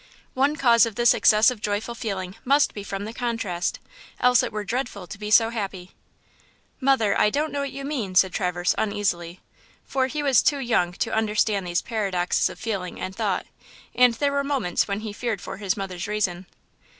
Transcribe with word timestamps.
One 0.33 0.55
cause 0.55 0.87
of 0.87 0.95
this 0.95 1.13
excess 1.13 1.51
of 1.51 1.61
joyful 1.61 1.93
feeling 1.93 2.35
must 2.43 2.73
be 2.73 2.81
from 2.83 3.05
the 3.05 3.13
contrast; 3.13 3.77
else 4.19 4.41
it 4.41 4.51
were 4.51 4.63
dreadful 4.63 5.05
to 5.05 5.17
be 5.19 5.29
so 5.29 5.51
happy." 5.51 5.91
"Mother, 6.79 7.15
I 7.15 7.29
don't 7.29 7.51
know 7.51 7.59
what 7.59 7.71
you 7.71 7.85
mean," 7.85 8.15
said 8.15 8.33
Traverse 8.33 8.73
uneasily, 8.79 9.41
for 9.85 10.07
he 10.07 10.23
was 10.23 10.41
too 10.41 10.57
young 10.57 10.91
to 10.93 11.13
understand 11.13 11.67
these 11.67 11.83
paradoxes 11.83 12.49
of 12.49 12.57
feeling 12.57 12.99
and 12.99 13.15
thought, 13.15 13.45
and 13.93 14.15
there 14.15 14.31
were 14.31 14.43
moments 14.43 14.87
when 14.87 15.01
he 15.01 15.13
feared 15.13 15.39
for 15.39 15.57
his 15.57 15.77
mother's 15.77 16.07
reason. 16.07 16.47